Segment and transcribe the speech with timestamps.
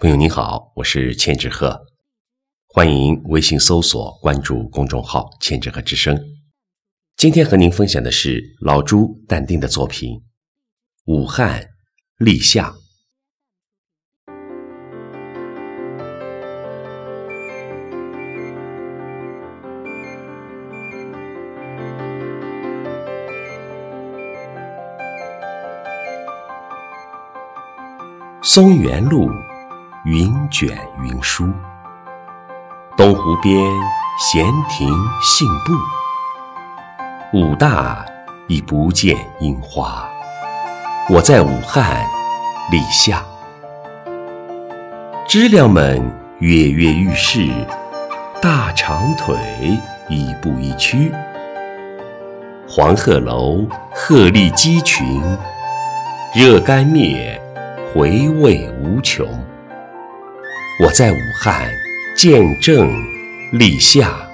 [0.00, 1.78] 朋友您好，我是千纸鹤，
[2.68, 6.18] 欢迎微信搜索关注公众号“千纸鹤之声”。
[7.18, 10.14] 今天和您分享的是老朱淡定的作品
[11.04, 11.68] 《武汉
[12.16, 12.70] 立夏》。
[28.42, 29.28] 松原路。
[30.04, 31.52] 云卷云舒，
[32.96, 33.54] 东湖边
[34.18, 34.88] 闲庭
[35.20, 37.38] 信步。
[37.38, 38.02] 武大
[38.48, 40.08] 已不见樱花，
[41.10, 42.02] 我在武汉
[42.72, 43.22] 立夏。
[45.28, 46.02] 知了们
[46.38, 47.50] 跃跃欲试，
[48.40, 49.36] 大长腿
[50.08, 51.12] 一步一趋。
[52.66, 55.22] 黄鹤楼鹤立鸡群，
[56.34, 57.38] 热干面
[57.92, 59.28] 回味无穷。
[60.82, 61.70] 我在武汉
[62.14, 62.90] 见证
[63.52, 64.29] 立夏。